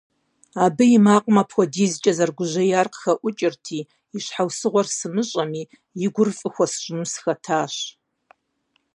[0.63, 3.79] Абы и макъым апхуэдизкӀэ зэрыгужьеяр къыхэӀукӀырти,
[4.15, 5.63] и щхьэусыгъуэр сымыщӀэми,
[6.05, 7.75] и гур фӀы хуэсщӀыну сыхэтащ.